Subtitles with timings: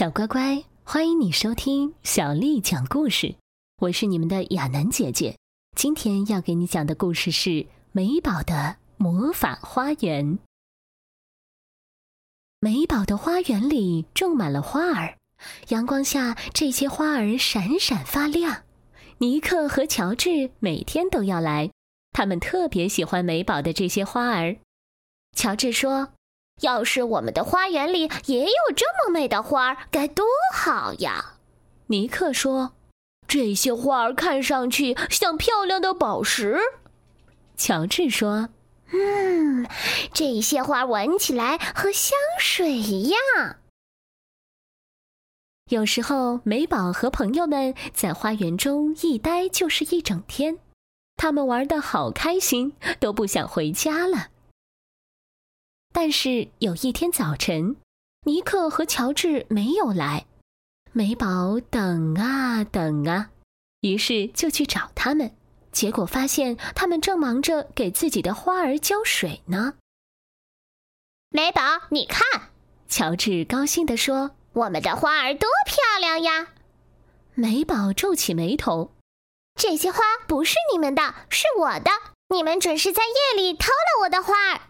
[0.00, 3.34] 小乖乖，欢迎你收听小丽讲故事。
[3.82, 5.36] 我是你们的亚楠姐姐。
[5.76, 7.50] 今天要给你讲的故事是
[7.92, 10.38] 《美宝的魔法花园》。
[12.60, 15.18] 美宝的花园里种满了花儿，
[15.68, 18.62] 阳光下这些花儿闪闪发亮。
[19.18, 21.70] 尼克和乔治每天都要来，
[22.12, 24.56] 他们特别喜欢美宝的这些花儿。
[25.36, 26.14] 乔治说。
[26.60, 30.24] 要是我们的花园里也有这么美的花儿，该多
[30.54, 31.34] 好呀！
[31.86, 32.72] 尼克说
[33.26, 36.58] ：“这些花儿看上去像漂亮的宝石。”
[37.56, 38.48] 乔治说
[38.92, 39.66] ：“嗯，
[40.12, 43.18] 这些花闻起来和香水一样。”
[45.70, 50.58] 有时候，美宝和朋友们在花园中一待就是一整天，
[51.16, 54.28] 他们玩的好开心，都不想回家了。
[56.02, 57.76] 但是有一天早晨，
[58.24, 60.24] 尼克和乔治没有来，
[60.92, 63.28] 美宝等啊等啊，
[63.82, 65.36] 于是就去找他们，
[65.72, 69.74] 结果发现他们正忙着给自己的花儿浇水呢。
[71.28, 71.60] 美宝，
[71.90, 72.48] 你看，
[72.88, 76.54] 乔治高兴地说：“我们的花儿多漂亮呀！”
[77.36, 78.92] 美宝皱起眉头
[79.54, 81.90] ：“这些花不是你们的，是我的，
[82.34, 84.62] 你们准是在夜里偷了我的花儿。”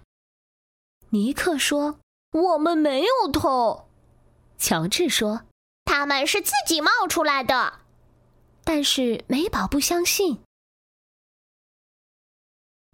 [1.11, 1.98] 尼克说
[2.33, 3.89] ：“我们没有偷。”
[4.58, 5.42] 乔治说
[5.84, 7.80] ：“他们是自己冒出来的。”
[8.64, 10.42] 但是美宝不相信。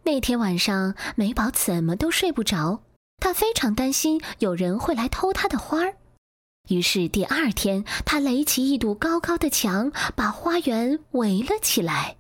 [0.05, 2.83] 那天晚上，美宝怎么都睡不着，
[3.19, 5.97] 她非常担心有人会来偷她的花儿。
[6.69, 12.17] 于是第二天，她垒起一堵高高的墙，把花园围了起来。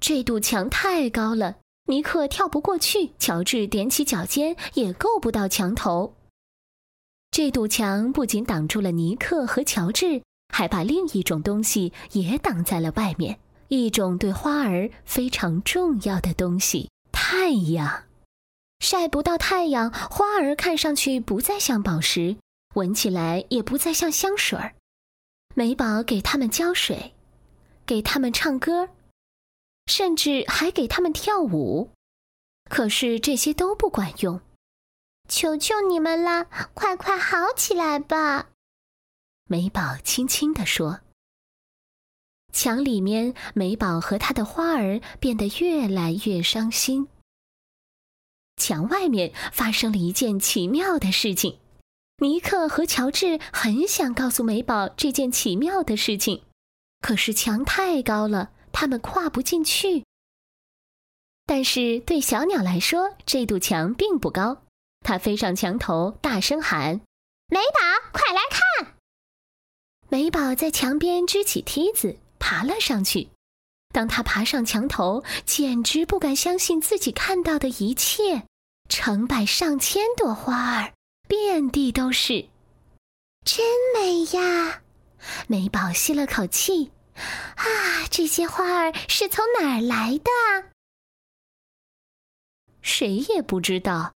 [0.00, 1.58] 这堵墙太高了。
[1.86, 6.14] 尼克跳不过去，乔治踮起脚尖也够不到墙头。
[7.30, 18.04] 这堵墙不仅挡住了尼克和乔治，还把另一种东西也挡在了外面——一种对花儿非常重要的东西——太阳。
[18.80, 22.36] 晒不到太阳，花儿看上去不再像宝石，
[22.74, 24.74] 闻起来也不再像香水儿。
[25.54, 27.14] 美宝给他们浇水，
[27.86, 28.88] 给他们唱歌。
[29.86, 31.90] 甚至还给他们跳舞，
[32.68, 34.40] 可是这些都不管用。
[35.28, 38.50] 求求你们了，快快好起来吧！
[39.48, 41.00] 美宝轻轻地说。
[42.52, 47.08] 墙里面，美宝和她的花儿变得越来越伤心。
[48.56, 51.58] 墙外面发生了一件奇妙的事情，
[52.18, 56.42] 尼克和乔治很想告诉美宝这件奇妙的事情，
[57.00, 58.52] 可是墙太高了。
[58.78, 60.04] 他们跨不进去，
[61.46, 64.64] 但是对小鸟来说，这堵墙并不高。
[65.00, 67.00] 它飞上墙头，大声喊
[67.48, 68.92] ：“美宝，快来看！”
[70.10, 73.30] 美宝在墙边支起梯子，爬了上去。
[73.94, 78.42] 当他爬上墙头，简直不敢相信自己看到的一切：
[78.90, 80.92] 成百上千朵花儿，
[81.26, 82.46] 遍地都是，
[83.42, 83.64] 真
[83.94, 84.82] 美呀！
[85.46, 86.90] 美宝吸了口气。
[87.16, 90.70] 啊，这些花儿是从哪儿来的？
[92.82, 94.12] 谁也不知道。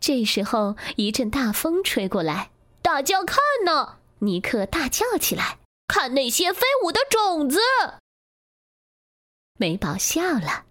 [0.00, 2.50] 这时候，一阵大风吹过来，
[2.82, 3.98] 大家看呢！
[4.20, 7.58] 尼克大叫起来：“看那些飞舞的种子！”
[9.58, 10.64] 美宝笑了：“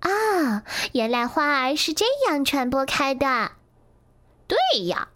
[0.00, 0.64] 啊，
[0.94, 3.52] 原来花儿是这样传播开的。”
[4.48, 5.08] 对呀。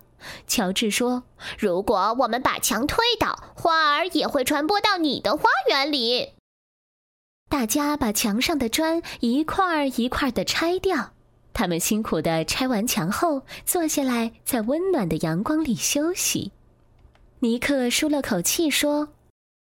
[0.46, 1.24] 乔治说
[1.58, 6.34] ：“如果我们把墙推倒，花儿也会传播到你的花园里。”
[7.48, 11.12] 大家把墙上的砖一块儿一块儿的拆掉。
[11.52, 16.52] 他们辛苦的拆完墙后，坐下来在温暖的阳光里休息。
[17.38, 19.08] 尼克舒了口气说：“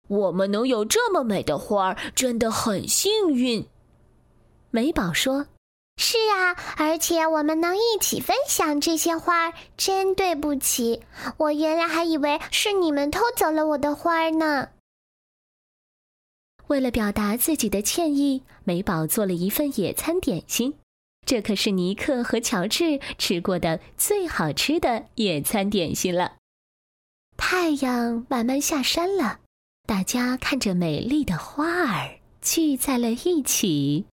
[0.08, 3.68] 我们能有这么美的花儿，真的很幸运。”
[4.72, 5.48] 美宝说。
[5.98, 11.02] 是啊，而且我们能一起分享这些花儿，真对不起，
[11.38, 14.70] 我原来还以为是你们偷走了我的花儿呢。
[16.68, 20.74] 为了表达自己的歉意，美宝做了一份野餐点心，
[21.26, 26.34] 这可是尼克和乔治吃过的最好吃的野餐点心了。
[27.38, 29.40] 太阳慢慢下山了，
[29.88, 34.04] 大家看着美丽的花儿聚在了一起。